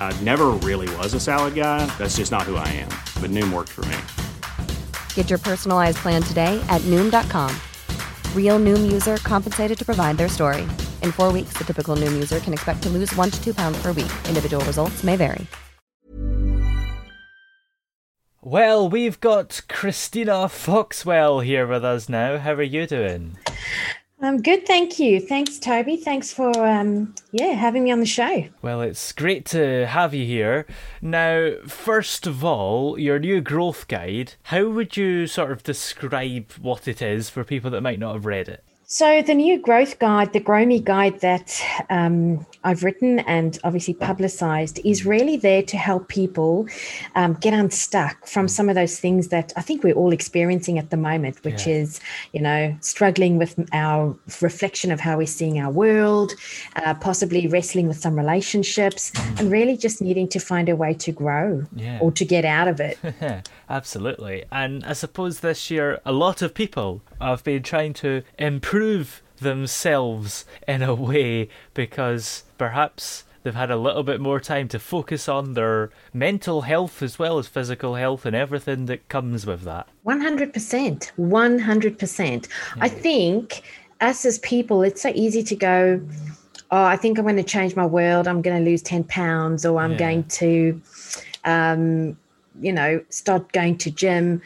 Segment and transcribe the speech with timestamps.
[0.00, 1.86] I never really was a salad guy.
[1.98, 2.88] That's just not who I am.
[3.22, 3.96] But Noom worked for me.
[5.14, 7.54] Get your personalized plan today at Noom.com.
[8.34, 10.62] Real Noom user compensated to provide their story.
[11.02, 13.80] In four weeks, the typical Noom user can expect to lose one to two pounds
[13.80, 14.10] per week.
[14.28, 15.46] Individual results may vary.
[18.42, 22.38] Well, we've got Christina Foxwell here with us now.
[22.38, 23.36] How are you doing?
[24.22, 25.18] I'm good, thank you.
[25.18, 25.96] Thanks, Toby.
[25.96, 28.44] Thanks for um, yeah having me on the show.
[28.60, 30.66] Well, it's great to have you here.
[31.00, 34.34] Now, first of all, your new growth guide.
[34.44, 38.26] How would you sort of describe what it is for people that might not have
[38.26, 38.62] read it?
[38.92, 43.94] So, the new growth guide, the Grow Me guide that um, I've written and obviously
[43.94, 46.66] publicized, is really there to help people
[47.14, 50.90] um, get unstuck from some of those things that I think we're all experiencing at
[50.90, 51.74] the moment, which Yeah.
[51.74, 52.00] is,
[52.32, 56.32] you know, struggling with our reflection of how we're seeing our world,
[56.74, 61.12] uh, possibly wrestling with some relationships, and really just needing to find a way to
[61.12, 62.00] grow Yeah.
[62.00, 62.98] or to get out of it.
[63.70, 64.46] Absolutely.
[64.50, 70.44] And I suppose this year, a lot of people have been trying to improve themselves
[70.66, 75.54] in a way because perhaps they've had a little bit more time to focus on
[75.54, 79.88] their mental health as well as physical health and everything that comes with that.
[80.06, 81.12] 100%.
[81.18, 82.48] 100%.
[82.80, 83.62] I think
[84.00, 86.00] us as people, it's so easy to go,
[86.70, 88.28] oh, I think I'm going to change my world.
[88.28, 89.98] I'm going to lose 10 pounds or I'm Yeah.
[89.98, 90.80] going to,
[91.44, 92.16] um,
[92.60, 94.42] you know, start going to gym.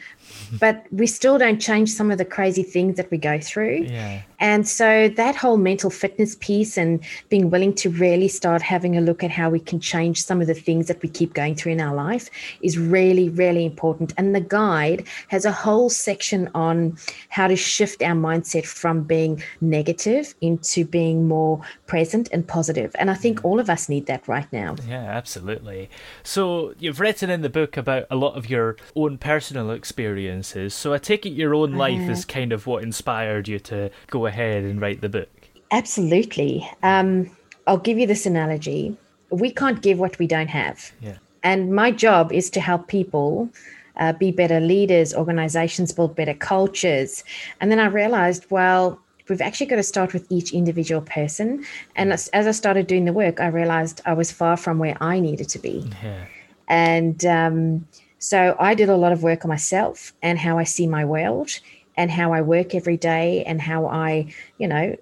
[0.59, 3.87] But we still don't change some of the crazy things that we go through.
[3.89, 4.21] Yeah.
[4.39, 9.01] And so that whole mental fitness piece and being willing to really start having a
[9.01, 11.73] look at how we can change some of the things that we keep going through
[11.73, 12.29] in our life
[12.61, 14.13] is really, really important.
[14.17, 16.97] And the guide has a whole section on
[17.29, 22.95] how to shift our mindset from being negative into being more present and positive.
[22.99, 24.75] And I think all of us need that right now.
[24.87, 25.89] Yeah, absolutely.
[26.23, 30.73] So you've written in the book about a lot of your own personal experiences.
[30.73, 34.24] So I take it your own life is kind of what inspired you to go
[34.27, 35.29] ahead and write the book.
[35.71, 36.69] Absolutely.
[36.83, 37.29] Um,
[37.67, 38.95] I'll give you this analogy.
[39.29, 40.91] We can't give what we don't have.
[41.01, 41.17] Yeah.
[41.43, 43.49] And my job is to help people
[43.97, 47.23] uh, be better leaders, organizations build better cultures.
[47.61, 48.99] And then I realized, well,
[49.29, 51.65] we've actually got to start with each individual person.
[51.95, 54.97] And as, as I started doing the work, I realized I was far from where
[55.01, 55.89] I needed to be.
[56.03, 56.25] Yeah.
[56.67, 57.87] And um,
[58.19, 61.59] so I did a lot of work on myself and how I see my world
[61.97, 64.95] and how I work every day and how I, you know,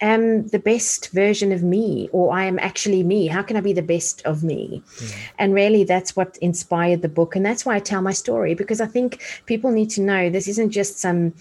[0.00, 3.26] am the best version of me or I am actually me.
[3.26, 4.82] How can I be the best of me?
[4.98, 5.06] Hmm.
[5.38, 7.36] And really, that's what inspired the book.
[7.36, 10.48] And that's why I tell my story because I think people need to know this
[10.48, 11.34] isn't just some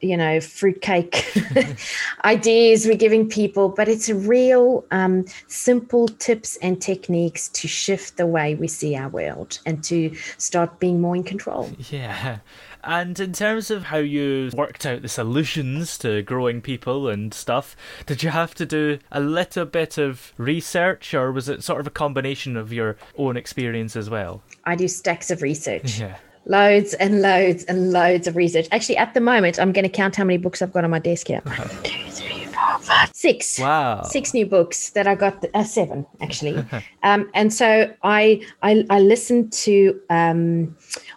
[0.00, 1.24] you know fruitcake
[2.24, 8.26] ideas we're giving people but it's real um, simple tips and techniques to shift the
[8.26, 12.38] way we see our world and to start being more in control Yeah.
[12.82, 17.76] And in terms of how you worked out the solutions to growing people and stuff,
[18.06, 21.86] did you have to do a little bit of research or was it sort of
[21.86, 24.42] a combination of your own experience as well?
[24.64, 26.16] i do stacks of research Yeah.
[26.46, 30.16] Loads and loads and loads of research actually at the moment i'm going to count
[30.16, 33.58] how many books i've got on my desk here One, two, three, four, five, six
[33.58, 34.02] Wow.
[34.02, 36.64] six new books that I got uh, seven actually,
[37.02, 40.76] um, and so I I, I listen to um,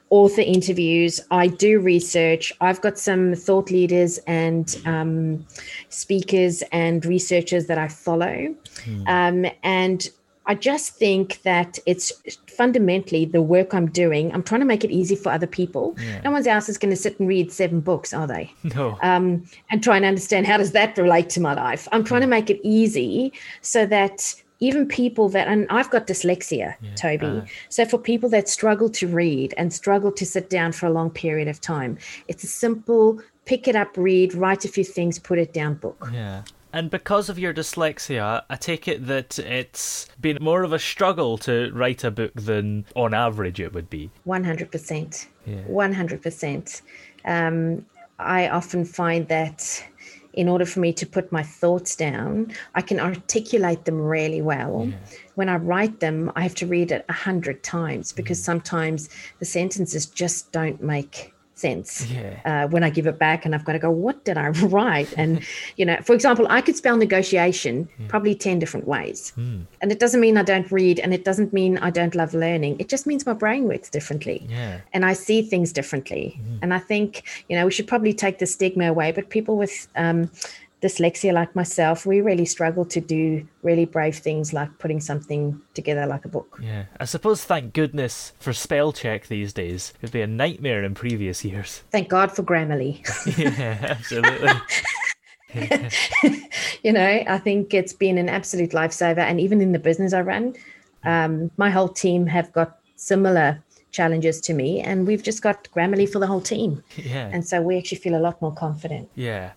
[0.10, 1.22] author interviews.
[1.32, 2.54] I do research.
[2.62, 5.46] I've got some thought leaders and um,
[5.90, 8.54] speakers and researchers that I follow,
[9.08, 10.10] um, and
[10.46, 12.12] I just think that it's
[12.48, 14.34] fundamentally the work I'm doing.
[14.34, 15.96] I'm trying to make it easy for other people.
[16.24, 18.52] No one else is going to sit and read seven books, are they?
[18.76, 18.98] No.
[19.04, 21.88] um, and try and understand how does that relate to my life.
[21.92, 23.32] I'm trying to make it easy
[23.62, 27.26] so that even people that, and I've got dyslexia, Toby.
[27.26, 27.42] uh.
[27.70, 31.10] so for people that struggle to read and struggle to sit down for a long
[31.12, 31.98] period of time,
[32.28, 36.10] it's a simple pick it up, read, write a few things, put it down book.
[36.14, 36.44] Yeah.
[36.74, 41.38] And because of your dyslexia, I take it that it's been more of a struggle
[41.40, 44.10] to write a book than on average it would be.
[44.26, 45.28] 100%.
[45.46, 45.56] Yeah.
[45.70, 46.82] 100%.
[47.26, 47.86] Um,
[48.18, 49.84] I often find that
[50.34, 54.92] in order for me to put my thoughts down, I can articulate them really well.
[55.36, 58.46] When I write them, I have to read it a hundred times because Mm.
[58.46, 62.40] sometimes the sentences just don't make sense Yeah.
[62.46, 65.14] uh, when I give it back and I've got to go, what did I write?
[65.18, 65.42] And,
[65.78, 69.32] you know, for example, I could spell negotiation probably 10 different ways.
[69.32, 69.62] Hmm.
[69.82, 72.78] And it doesn't mean I don't read and it doesn't mean I don't love learning.
[72.80, 74.46] It just means my brain works differently.
[74.50, 74.82] Yeah.
[74.94, 76.40] And I see things differently.
[76.62, 79.88] And I think, you know, we should probably take the stigma away, but people with,
[79.96, 80.30] um,
[80.84, 86.06] dyslexia like myself we really struggle to do really brave things like putting something together
[86.06, 86.86] like a book Yeah.
[87.00, 89.94] I suppose thank goodness for spell check these days.
[90.02, 91.84] It'd be a nightmare in previous years.
[91.92, 92.94] thank god for grammarly
[93.38, 94.52] yeah, absolutely.
[96.84, 99.20] you know, I think it's been an absolute lifesaver.
[99.20, 100.56] And even in the business I run,
[101.04, 103.63] um, my whole team have got similar
[103.94, 106.84] challenges to me, and we've just got Grammarly for the whole team.
[106.98, 107.30] Yeah.
[107.32, 109.10] And so we actually feel a lot more confident.
[109.16, 109.52] Yeah.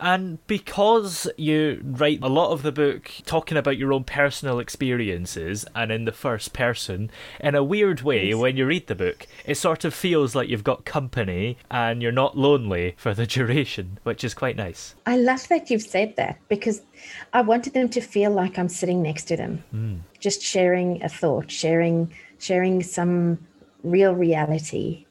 [0.00, 5.66] And because you write a lot of the book talking about your own personal experiences
[5.74, 7.10] and in the first person,
[7.40, 10.64] in a weird way, when you read the book, it sort of feels like you've
[10.64, 14.94] got company and you're not lonely for the duration, which is quite nice.
[15.04, 16.80] I love that you've said that because
[17.34, 19.96] I wanted them to feel like I'm sitting next to them, hmm.
[20.18, 23.38] just sharing a thought, sharing sharing some
[23.82, 25.06] real reality,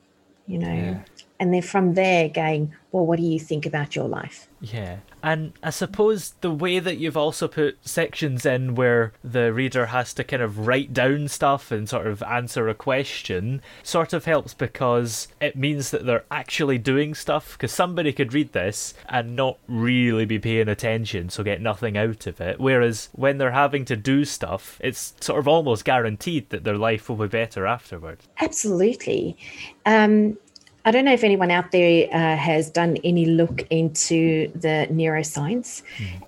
[0.45, 0.73] you know.
[0.73, 1.03] Yeah.
[1.39, 4.47] And then from there going, well, what do you think about your life?
[4.61, 4.97] Yeah.
[5.21, 10.13] And I suppose the way that you've also put sections in where the reader has
[10.15, 14.53] to kind of write down stuff and sort of answer a question sort of helps
[14.53, 17.53] because it means that they're actually doing stuff.
[17.53, 22.27] Because somebody could read this and not really be paying attention, so get nothing out
[22.27, 22.59] of it.
[22.59, 27.07] Whereas when they're having to do stuff, it's sort of almost guaranteed that their life
[27.07, 28.27] will be better afterwards.
[28.39, 29.37] Absolutely.
[29.85, 30.37] Um,
[30.85, 35.81] I don't know if anyone out there uh, has done any look into the neuroscience.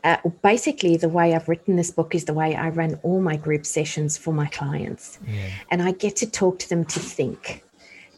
[0.03, 3.38] Uh, basically, the way I've written this book is the way I run all my
[3.38, 5.19] group sessions for my clients.
[5.69, 7.63] And I get to talk to them to think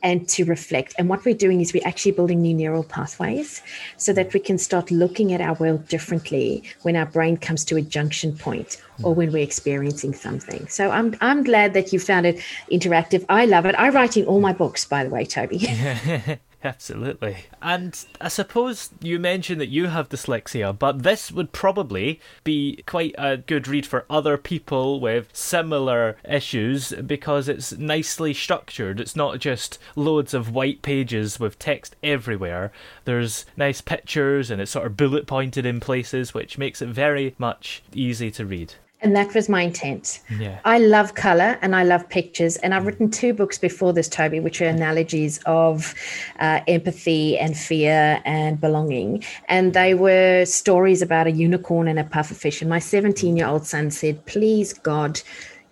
[0.03, 0.93] and to reflect.
[0.97, 3.61] And what we're doing is we're actually building new neural pathways
[3.97, 7.77] so that we can start looking at our world differently when our brain comes to
[7.77, 10.67] a junction point or when we're experiencing something.
[10.67, 12.37] So I'm I'm glad that you found it
[12.71, 13.25] interactive.
[13.29, 13.75] I love it.
[13.75, 15.57] I write in all my books, by the way, Toby.
[16.63, 17.45] Absolutely.
[17.61, 23.15] And I suppose you mentioned that you have dyslexia, but this would probably be quite
[23.17, 29.01] a good read for other people with similar issues because it's nicely structured.
[29.01, 32.71] It's not just loads of white pages with text everywhere.
[33.03, 37.35] There's nice pictures and it's sort of bullet pointed in places, which makes it very
[37.37, 38.75] much easy to read.
[39.03, 40.21] And that was my intent.
[40.39, 40.59] Yeah.
[40.63, 42.55] I love color and I love pictures.
[42.57, 45.93] And I've written two books before this, Toby, which are analogies of
[46.39, 49.21] uh, empathy and fear and belonging.
[49.49, 52.61] And they were stories about a unicorn and a pufferfish.
[52.61, 55.19] And my 17 year old son said, Please, God,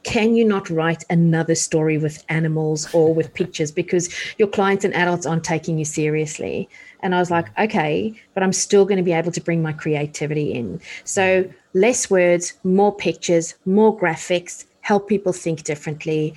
[0.03, 4.93] can you not write another story with animals or with pictures because your clients and
[4.93, 6.67] adults aren't taking you seriously?
[7.03, 9.73] And I was like, okay, but I'm still going to be able to bring my
[9.73, 10.79] creativity in.
[11.03, 16.33] So less words, more pictures, more graphics, help people think differently.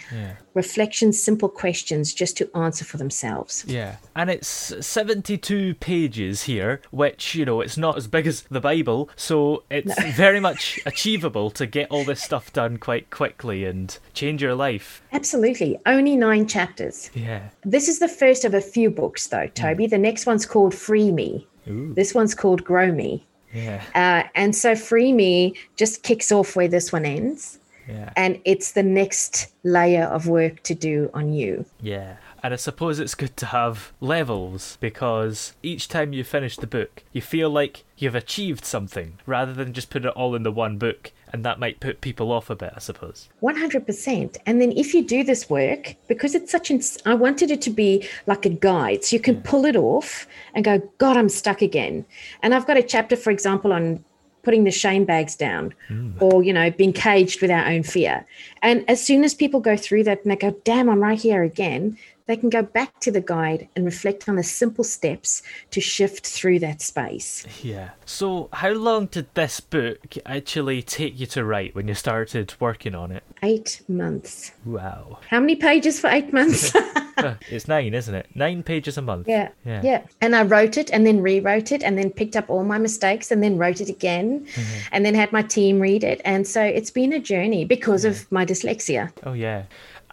[0.54, 3.64] Reflections, simple questions just to answer for themselves.
[3.66, 3.96] Yeah.
[4.14, 9.10] And it's 72 pages here, which, you know, it's not as big as the Bible,
[9.16, 14.42] so it's very much achievable to get all this stuff done quite quickly and change
[14.42, 15.02] your life.
[15.12, 15.78] Absolutely.
[15.86, 17.10] Only nine chapters.
[17.14, 17.48] Yeah.
[17.64, 19.86] This is the first of a few books, though, Toby.
[19.86, 21.46] The next one's called Free Me.
[21.66, 23.26] This one's called Grow Me.
[23.52, 23.82] Yeah.
[23.94, 27.58] Uh, and so Free Me just kicks off where this one ends.
[27.88, 28.12] Yeah.
[28.16, 31.64] And it's the next layer of work to do on you.
[31.80, 32.16] Yeah.
[32.42, 37.02] And I suppose it's good to have levels because each time you finish the book,
[37.10, 40.76] you feel like you've achieved something rather than just put it all in the one
[40.76, 41.10] book.
[41.32, 43.30] And that might put people off a bit, I suppose.
[43.42, 44.36] 100%.
[44.44, 47.70] And then if you do this work, because it's such an, I wanted it to
[47.70, 49.04] be like a guide.
[49.04, 52.04] So you can pull it off and go, God, I'm stuck again.
[52.42, 54.04] And I've got a chapter, for example, on
[54.44, 56.20] putting the shame bags down mm.
[56.20, 58.24] or, you know, being caged with our own fear.
[58.62, 61.42] And as soon as people go through that and they go, damn, I'm right here
[61.42, 61.96] again,
[62.26, 66.26] they can go back to the guide and reflect on the simple steps to shift
[66.26, 67.46] through that space.
[67.62, 67.90] Yeah.
[68.06, 72.94] So, how long did this book actually take you to write when you started working
[72.94, 73.22] on it?
[73.42, 74.52] Eight months.
[74.64, 75.18] Wow.
[75.28, 76.72] How many pages for eight months?
[77.50, 78.26] it's nine, isn't it?
[78.34, 79.28] Nine pages a month.
[79.28, 79.80] Yeah, Yeah.
[79.84, 80.02] yeah.
[80.20, 83.30] And I wrote it and then rewrote it and then picked up all my mistakes
[83.30, 84.88] and then wrote it again Mm-hmm.
[84.92, 86.20] and then had my team read it.
[86.24, 89.10] And so it's been a journey because of my dyslexia.
[89.24, 89.64] Oh, yeah.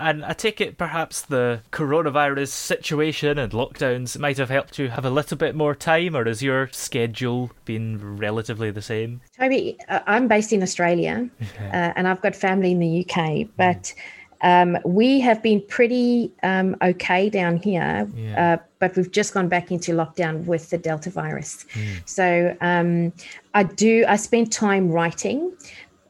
[0.02, 5.06] And I take it perhaps the coronavirus situation and lockdowns might have helped you have
[5.06, 9.22] a little bit more time, or has your schedule been relatively the same?
[9.38, 11.30] Toby, uh, I'm based in Australia
[11.60, 13.94] uh, and I've got family in the UK, but
[14.42, 18.54] um, we have been pretty um, okay down here, Yeah.
[18.54, 21.66] uh, but we've just gone back into lockdown with the Delta virus.
[22.06, 23.14] So um,
[23.54, 25.54] I do, I spent time writing.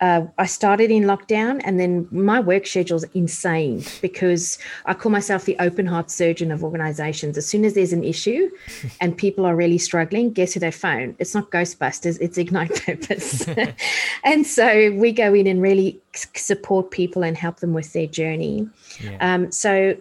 [0.01, 5.45] Uh, I started in lockdown and then my work schedule's insane because I call myself
[5.45, 7.37] the open heart surgeon of organizations.
[7.37, 8.49] As soon as there's an issue
[9.01, 11.15] and people are really struggling, guess who they phone?
[11.19, 13.47] It's not Ghostbusters, it's Ignite Purpose.
[14.23, 15.99] and so we go in and really
[16.35, 18.67] support people and help them with their journey.
[18.99, 19.17] Yeah.
[19.21, 19.95] Um, so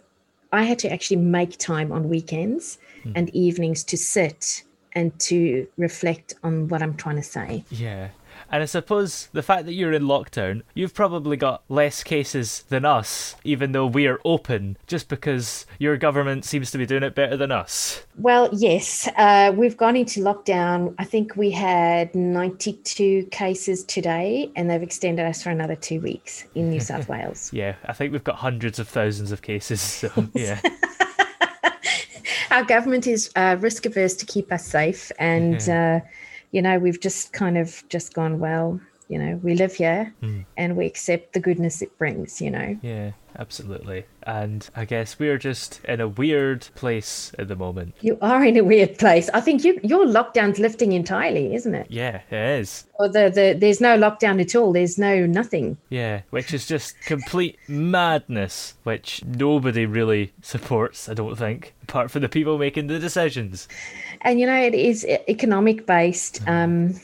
[0.52, 2.78] I had to actually make time on weekends
[3.14, 7.64] and evenings to sit and to reflect on what I'm trying to say.
[7.70, 8.08] Yeah.
[8.50, 12.84] And I suppose the fact that you're in lockdown, you've probably got less cases than
[12.84, 17.14] us, even though we are open, just because your government seems to be doing it
[17.14, 18.04] better than us.
[18.18, 20.94] Well, yes, uh, we've gone into lockdown.
[20.98, 26.44] I think we had 92 cases today, and they've extended us for another two weeks
[26.56, 27.52] in New South Wales.
[27.52, 30.60] Yeah, I think we've got hundreds of thousands of cases, so yeah.
[32.50, 36.00] Our government is uh, risk averse to keep us safe, and uh,
[36.50, 38.80] you know we've just kind of just gone well.
[39.08, 40.42] You know, we live here, hmm.
[40.56, 42.40] and we accept the goodness it brings.
[42.40, 42.78] You know.
[42.82, 44.04] Yeah, absolutely.
[44.22, 47.94] And I guess we're just in a weird place at the moment.
[48.02, 49.30] You are in a weird place.
[49.32, 51.86] I think you, your lockdown's lifting entirely, isn't it?
[51.90, 52.84] Yeah, it is.
[52.98, 54.72] Or the, the there's no lockdown at all.
[54.72, 55.78] There's no nothing.
[55.88, 62.22] Yeah, which is just complete madness, which nobody really supports, I don't think, apart from
[62.22, 63.66] the people making the decisions.
[64.20, 67.00] And you know, it is economic based, um,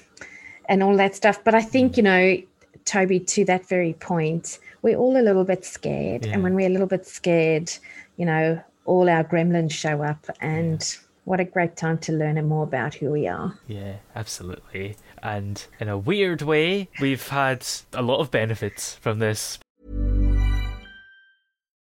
[0.68, 1.42] and all that stuff.
[1.42, 2.36] But I think you know,
[2.84, 6.32] Toby, to that very point, we're all a little bit scared, Yeah.
[6.34, 7.72] and when we're a little bit scared,
[8.16, 12.62] you know, all our gremlins show up, and what a great time to learn more
[12.62, 13.58] about who we are.
[13.66, 14.96] Yeah, absolutely.
[15.22, 19.58] And in a weird way, we've had a lot of benefits from this.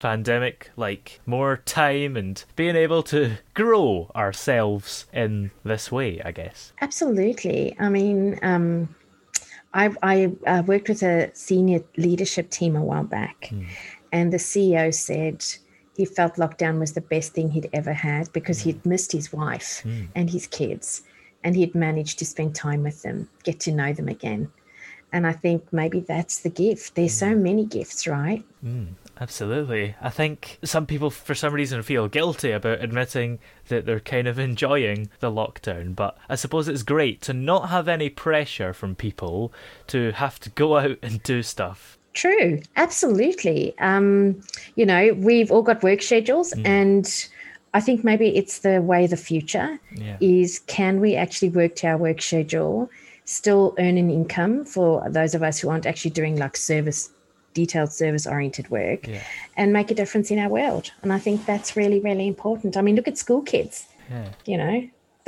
[0.00, 6.72] Pandemic, like more time and being able to grow ourselves in this way, I guess.
[6.80, 7.74] Absolutely.
[7.80, 8.94] I mean, um,
[9.74, 13.64] I, I uh, worked with a senior leadership team a while back, hmm.
[14.12, 15.44] and the CEO said
[15.96, 18.90] he felt lockdown was the best thing he'd ever had because he'd hmm.
[18.90, 20.04] missed his wife hmm.
[20.14, 21.02] and his kids,
[21.44, 24.50] and he'd managed to spend time with them, get to know them again.
[25.12, 26.94] And I think maybe that's the gift.
[26.94, 28.44] There's so many gifts, right?
[29.20, 29.96] Absolutely.
[30.00, 34.38] I think some people, for some reason, feel guilty about admitting that they're kind of
[34.38, 39.52] enjoying the lockdown, but I suppose it's great to not have any pressure from people
[39.88, 41.98] to have to go out and do stuff.
[42.14, 43.76] True, absolutely.
[43.78, 44.40] Um,
[44.76, 47.28] you know, we've all got work schedules, and
[47.74, 50.16] I think maybe it's the way the future Yeah.
[50.20, 52.90] is can we actually work to our work schedule,
[53.24, 57.10] still earn an income for those of us who aren't actually doing like service,
[57.62, 59.22] detailed service oriented work, Yeah.
[59.56, 60.86] and make a difference in our world.
[61.02, 62.76] And I think that's really, really important.
[62.76, 63.74] I mean, look at school kids.
[64.10, 64.28] Yeah.
[64.50, 64.76] You know,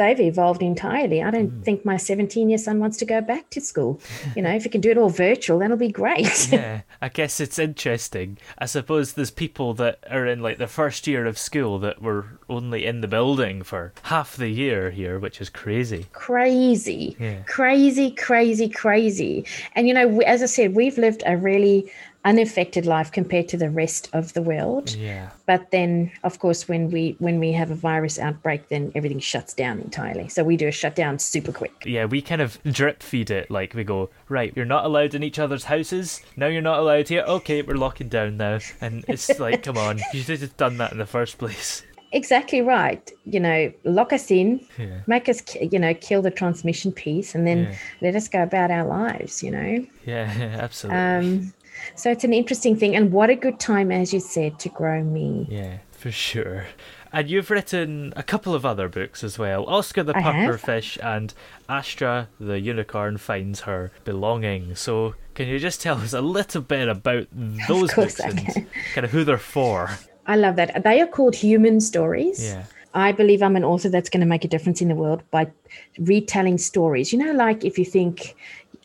[0.00, 1.22] they've evolved entirely.
[1.22, 1.64] I don't mm.
[1.64, 4.00] think my 17 year son wants to go back to school.
[4.34, 6.48] You know, if he can do it all virtual, that'll be great.
[6.52, 8.38] yeah, I guess it's interesting.
[8.58, 12.24] I suppose there's people that are in like the first year of school that were
[12.48, 16.06] only in the building for half the year here, which is crazy.
[16.12, 17.42] crazy, Yeah.
[17.46, 19.44] crazy, crazy, crazy.
[19.74, 21.92] And, you know, as I said, we've lived a really
[22.24, 24.94] unaffected life compared to the rest of the world.
[24.94, 25.30] Yeah.
[25.46, 29.54] But then, of course, when we when we have a virus outbreak, then everything shuts
[29.54, 30.28] down entirely.
[30.28, 31.72] So we do a shutdown super quick.
[31.86, 33.50] Yeah, we kind of drip feed it.
[33.50, 36.20] Like we go, right, you're not allowed in each other's houses.
[36.36, 37.24] Now you're not allowed here.
[37.26, 38.58] Okay, we're locking down now.
[38.80, 41.82] And it's like, come on, you should have done that in the first place.
[42.12, 43.08] Exactly right.
[43.24, 45.00] You know, lock us in, Yeah.
[45.06, 47.76] make us, you know, kill the transmission piece, and then Yeah.
[48.02, 49.42] let us go about our lives.
[49.44, 49.86] You know.
[50.04, 50.28] Yeah,
[50.60, 50.98] absolutely.
[51.00, 51.52] Um,
[51.94, 55.02] so it's an interesting thing, and what a good time, as you said, to grow
[55.02, 55.46] me.
[55.50, 56.66] Yeah, for sure.
[57.12, 61.34] And you've written a couple of other books as well Oscar the Pufferfish and
[61.68, 64.76] Astra the Unicorn Finds Her Belonging.
[64.76, 67.26] So, can you just tell us a little bit about
[67.68, 68.46] those books and
[68.94, 69.90] kind of who they're for?
[70.26, 70.84] I love that.
[70.84, 72.42] They are called human stories.
[72.44, 72.64] Yeah.
[72.94, 75.50] I believe I'm an author that's going to make a difference in the world by
[75.98, 77.12] retelling stories.
[77.12, 78.36] You know, like if you think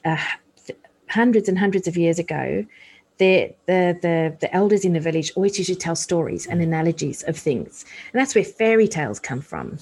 [0.04, 0.18] uh,
[0.66, 2.66] th- hundreds and hundreds of years ago,
[3.18, 7.24] the, the the the elders in the village always used to tell stories and analogies
[7.24, 9.78] of things, and that's where fairy tales come from.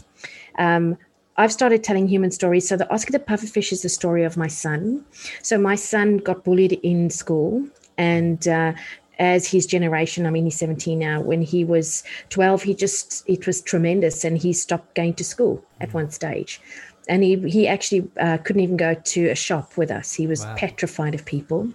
[0.58, 0.98] Um,
[1.38, 2.68] I've started telling human stories.
[2.68, 5.04] So the Oscar the Pufferfish is the story of my son.
[5.42, 8.74] So my son got bullied in school, and uh,
[9.18, 11.22] as his generation, I mean, he's 17 now.
[11.22, 15.63] When he was 12, he just it was tremendous, and he stopped going to school
[15.82, 16.62] at one stage.
[17.10, 20.13] And he he actually uh, couldn't even go to a shop with us.
[20.13, 21.74] He was petrified of people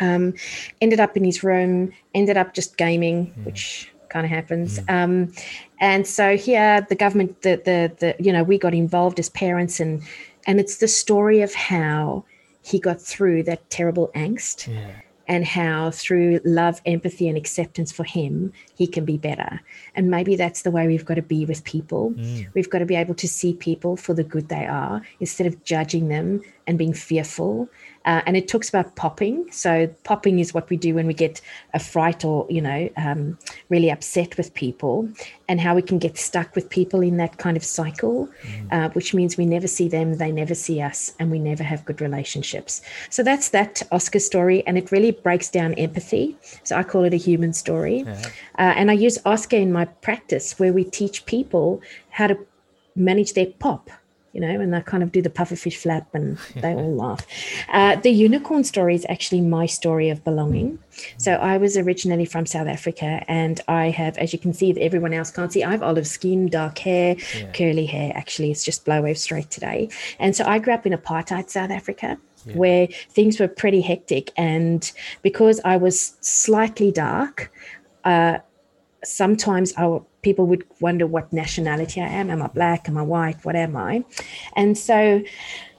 [0.00, 0.34] um,
[0.80, 4.78] ended up in his room, ended up just gaming, which kind of happens.
[4.88, 5.32] Um,
[5.80, 9.80] and so here, the government, the, the the you know, we got involved as parents,
[9.80, 10.02] and
[10.46, 12.24] and it's the story of how
[12.62, 14.68] he got through that terrible angst.
[15.28, 19.60] And how through love, empathy, and acceptance for him, he can be better.
[19.94, 22.12] And maybe that's the way we've got to be with people.
[22.54, 25.62] We've got to be able to see people for the good they are instead of
[25.64, 27.68] judging them and being fearful.
[28.04, 29.50] Uh, and it talks about popping.
[29.52, 31.40] So popping is what we do when we get
[31.72, 33.38] a fright or you know um,
[33.68, 35.08] really upset with people,
[35.48, 38.28] and how we can get stuck with people in that kind of cycle,
[38.72, 41.84] uh, which means we never see them, they never see us, and we never have
[41.84, 42.82] good relationships.
[43.10, 46.36] So that's that Oscar story, and it really breaks down empathy.
[46.64, 48.04] So I call it a human story,
[48.58, 52.36] uh, and I use Oscar in my practice where we teach people how to
[52.96, 53.90] manage their pop
[54.32, 57.26] you know, and they kind of do the pufferfish flap and they all laugh.
[57.68, 60.78] Uh, the unicorn story is actually my story of belonging.
[61.18, 64.82] So I was originally from South Africa and I have, as you can see, that
[64.82, 67.16] everyone else can't see, I have olive skin, dark hair,
[67.54, 68.12] curly hair.
[68.14, 69.88] Actually, it's just blow wave straight today.
[70.18, 72.18] And so I grew up in apartheid South Africa.
[72.54, 74.90] Where things were pretty hectic, and
[75.22, 77.52] because I was slightly dark,
[79.04, 82.30] sometimes our people would wonder what nationality I am.
[82.30, 82.88] Am I black?
[82.88, 83.44] Am I white?
[83.44, 84.04] What am I?
[84.54, 85.22] And so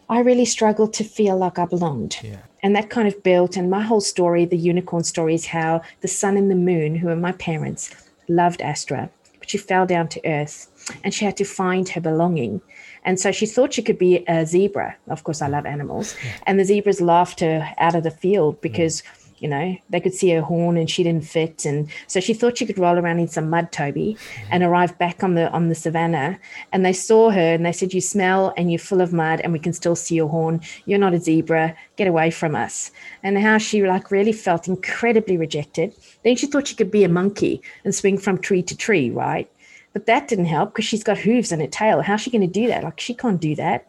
[0.09, 2.17] I really struggled to feel like I belonged.
[2.61, 6.07] And that kind of built, and my whole story, the unicorn story, is how the
[6.07, 7.93] sun and the moon, who are my parents,
[8.27, 10.69] loved Astra, but she fell down to earth
[11.03, 12.61] and she had to find her belonging.
[13.05, 14.95] And so she thought she could be a zebra.
[15.09, 16.15] Of course, I love animals.
[16.47, 19.22] And the zebras laughed her out of the field because mm.
[19.43, 21.65] You know, they could see her horn and she didn't fit.
[21.65, 24.17] And so she thought she could roll around in some mud, Toby,
[24.49, 26.39] and arrive back on the on the savannah.
[26.71, 29.51] And they saw her and they said, You smell and you're full of mud and
[29.51, 30.61] we can still see your horn.
[30.85, 31.75] You're not a zebra.
[31.97, 32.89] Get away from us.
[33.21, 35.93] And how she like really felt incredibly rejected.
[36.23, 39.51] Then she thought she could be a monkey and swing from tree to tree, right?
[39.91, 42.01] But that didn't help because she's got hooves and a tail.
[42.01, 42.85] How's she going to do that?
[42.85, 43.87] Like she can't do that.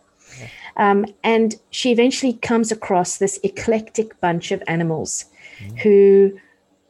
[0.76, 5.26] Um, and she eventually comes across this eclectic bunch of animals
[5.82, 6.38] who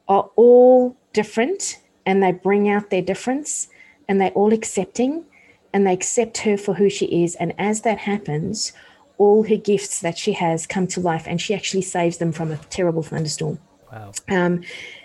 [0.08, 3.68] are all different and they bring out their difference
[4.08, 5.24] and they're all accepting
[5.72, 7.34] and they accept her for who she is.
[7.36, 8.72] And as that happens,
[9.18, 12.50] all her gifts that she has come to life and she actually saves them from
[12.50, 13.58] a terrible thunderstorm.
[13.92, 14.12] Wow.
[14.28, 14.62] Um,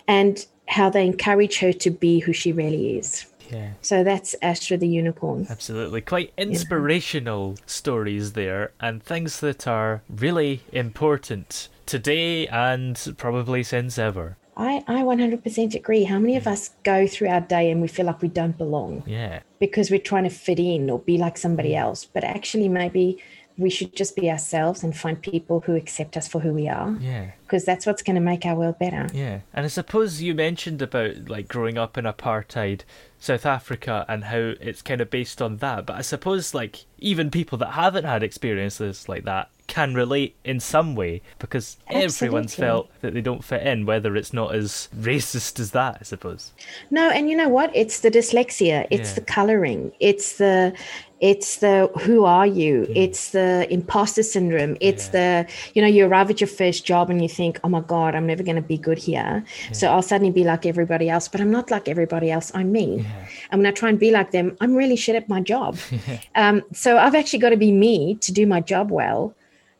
[0.07, 3.25] and how they encourage her to be who she really is.
[3.51, 3.71] Yeah.
[3.81, 5.47] So that's Astra the unicorn.
[5.49, 6.01] Absolutely.
[6.01, 14.37] Quite inspirational stories there, and things that are really important today and probably since ever.
[14.55, 16.03] I, I 100% agree.
[16.03, 19.03] How many of us go through our day and we feel like we don't belong
[19.07, 19.39] Yeah.
[19.59, 22.03] because we're trying to fit in or be like somebody else?
[22.05, 23.17] But actually, maybe
[23.57, 26.95] we should just be ourselves and find people who accept us for who we are
[27.01, 27.31] Yeah.
[27.41, 29.07] because that's what's going to make our world better.
[29.13, 32.81] Yeah, and I suppose you mentioned about like growing up in apartheid
[33.17, 35.85] South Africa and how it's kind of based on that.
[35.85, 40.59] But I suppose like even people that haven't had experiences like that can relate in
[40.59, 45.59] some way because everyone's felt that they don't fit in, whether it's not as racist
[45.59, 45.97] as that.
[45.99, 46.51] I suppose.
[46.89, 47.71] No, and you know what?
[47.75, 48.87] It's the dyslexia.
[48.89, 49.15] It's Yeah.
[49.15, 49.91] the coloring.
[49.99, 50.73] It's the
[51.21, 52.87] it's the who are you?
[52.95, 54.77] It's the imposter syndrome.
[54.79, 57.81] It's the you know you arrive at your first job and you think, oh my
[57.81, 59.43] god, I'm never going to be good here.
[59.73, 62.51] So I'll suddenly be like everybody else, but I'm not like everybody else.
[62.55, 63.05] I'm me.
[63.51, 65.77] And when I try and be like them, I'm really shit at my job.
[66.35, 69.35] um, so I've actually got to be me to do my job well,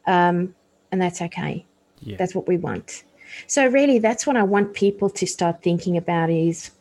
[0.08, 0.56] um,
[0.92, 1.66] and that's okay.
[2.02, 2.18] Yeah.
[2.18, 3.04] That's what we want.
[3.48, 6.72] So really, that's what I want people to start thinking about: is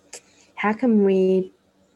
[0.55, 1.53] how can we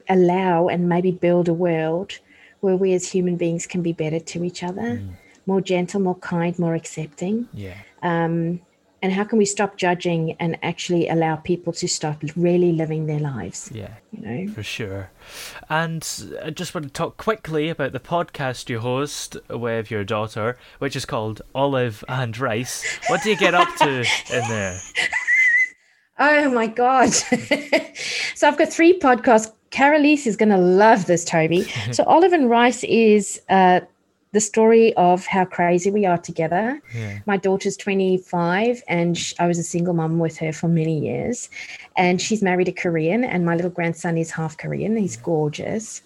[0.09, 2.19] allow and maybe build a world
[2.61, 5.03] where we as human beings can be better to each other,
[5.47, 7.49] more gentle, more kind, more accepting?
[7.53, 7.77] Yeah.
[8.03, 8.61] Um,
[9.03, 13.19] and how can we stop judging and actually allow people to start really living their
[13.19, 13.71] lives?
[13.75, 13.95] Yeah.
[14.13, 15.11] You know, For sure.
[15.69, 16.07] And
[16.43, 20.95] I just want to talk quickly about the podcast you host with your daughter, which
[20.95, 22.85] is called Olive and Rice.
[23.09, 24.79] What do you get up to in there?
[26.19, 27.13] Oh my God.
[28.35, 29.53] so I've got three podcasts.
[29.71, 31.63] Carolise is going to love this, Toby.
[31.93, 33.81] so Olive and Rice is uh,
[34.33, 36.81] the story of how crazy we are together.
[36.95, 37.19] Yeah.
[37.27, 41.51] My daughter's 25 and sh- I was a single mom with her for many years.
[41.97, 44.97] And she's married a Korean and my little grandson is half Korean.
[44.97, 46.03] He's gorgeous.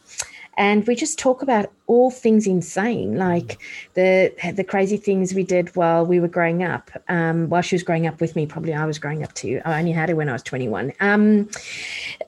[0.59, 3.59] And we just talk about all things insane, like
[3.93, 6.91] the the crazy things we did while we were growing up.
[7.09, 9.61] Um, while she was growing up with me, probably I was growing up too.
[9.67, 10.95] I only had her when I was 21.
[11.01, 11.51] Um,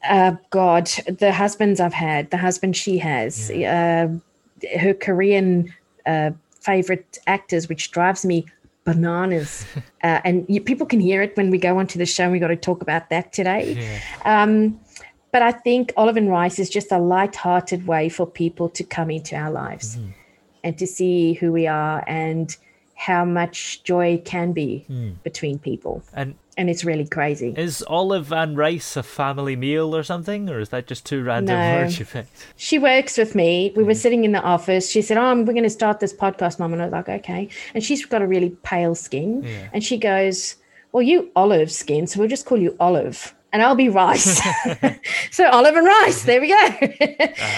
[0.07, 4.09] uh, God, the husbands I've had, the husband she has, uh,
[4.79, 5.73] her Korean
[6.09, 8.47] uh, favorite actors, which drives me
[8.85, 9.67] bananas.
[10.03, 12.25] uh, and you, people can hear it when we go onto the show.
[12.25, 14.01] and We got to talk about that today.
[14.25, 14.81] Um,
[15.31, 19.11] but I think Olive and Rice is just a light-hearted way for people to come
[19.11, 19.99] into our lives
[20.65, 22.57] and to see who we are and
[22.99, 25.11] how much joy can be hmm.
[25.23, 26.03] between people.
[26.13, 27.55] And And it's really crazy.
[27.57, 31.55] is Olive and Rice a family meal or something, or is that just too random
[31.57, 31.77] No.
[31.77, 32.47] words you picked?
[32.57, 33.73] she works with me.
[33.77, 34.05] We were hmm.
[34.05, 34.91] sitting in the office.
[34.91, 37.49] She said, "Oh, we're going to start this podcast, Mum." And I was like, "Okay."
[37.73, 39.69] And she's got a really pale skin, Yeah.
[39.73, 40.57] and she goes,
[40.91, 44.41] "Well, you olive skin, so we'll just call you Olive." And I'll be rice.
[45.31, 46.25] so olive and rice.
[46.25, 46.69] There we go.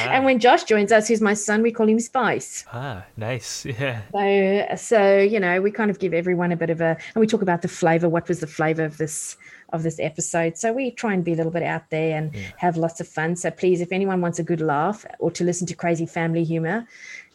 [0.09, 2.64] And when Josh joins us, who's my son, we call him Spice.
[2.72, 3.66] Ah, nice.
[3.81, 4.03] Yeah.
[4.12, 7.26] So, so you know, we kind of give everyone a bit of a, and we
[7.26, 8.09] talk about the flavor.
[8.09, 9.37] What was the flavor of this
[9.72, 10.59] of this episode?
[10.59, 13.37] So we try and be a little bit out there and have lots of fun.
[13.37, 16.87] So please, if anyone wants a good laugh or to listen to crazy family humor,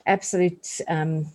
[0.06, 1.26] absolute um,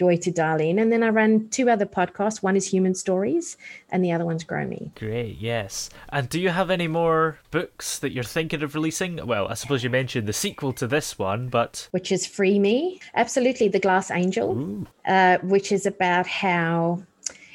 [0.00, 0.80] joy to Darlene.
[0.80, 2.42] And then I run two other podcasts.
[2.42, 3.58] One is Human Stories,
[3.90, 4.90] and the other one's Grow Me.
[4.96, 5.90] Great, yes.
[6.08, 9.26] And do you have any more books that you're thinking of releasing?
[9.26, 12.98] Well, I suppose you mentioned the sequel to this one, but which is Free Me.
[13.14, 17.02] Absolutely, The Glass Angel, uh, which is about how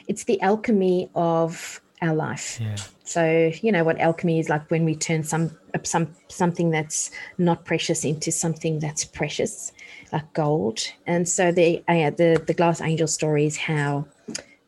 [0.08, 2.60] it's the alchemy of our life.
[2.62, 7.12] yeah, So you know what alchemy is like when we turn some some something that's
[7.38, 9.72] not precious into something that's precious,
[10.12, 10.80] like gold.
[11.06, 14.06] And so the uh, the the glass angel story is how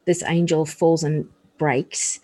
[0.05, 2.19] this angel falls and breaks,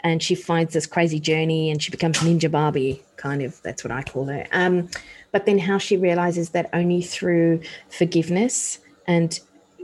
[0.00, 3.60] and she finds this crazy journey, and she becomes Ninja Barbie, kind of.
[3.62, 4.46] That's what I call her.
[4.52, 4.88] Um,
[5.32, 9.38] but then how she realizes that only through forgiveness and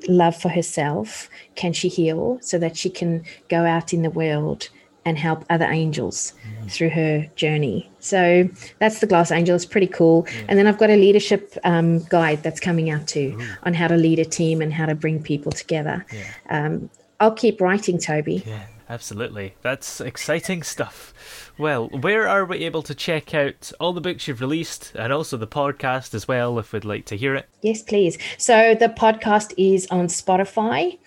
[0.09, 4.69] love for herself can she heal so that she can go out in the world
[5.05, 6.33] and help other angels
[6.69, 7.89] through her journey.
[8.01, 8.49] So
[8.81, 9.55] that's the Glass Angel.
[9.55, 10.27] It's pretty cool.
[10.49, 13.97] And then I've got a leadership um, guide that's coming out too on how to
[13.97, 16.05] lead a team and how to bring people together.
[16.51, 18.43] Um, I'll keep writing, Toby.
[18.45, 19.55] yeah, absolutely.
[19.63, 21.53] That's exciting stuff.
[21.59, 25.37] Well, where are we able to check out all the books you've released and also
[25.37, 27.49] the podcast as well if we'd like to hear it?
[27.63, 28.19] Yes, please.
[28.39, 30.99] So the podcast is on Spotify.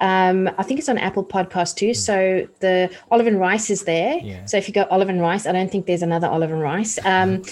[0.00, 1.94] Um, I think it's on Apple Podcast too.
[1.94, 4.18] So the Olive and Rice is there.
[4.18, 4.44] Yeah.
[4.44, 6.98] So if you go Olive and Rice, I don't think there's another Olive and Rice.
[7.04, 7.42] Um,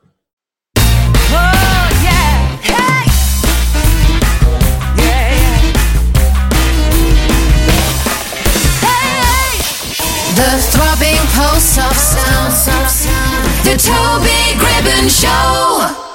[11.40, 13.46] Pulse of sound.
[13.64, 16.09] The Toby Gribbon Show.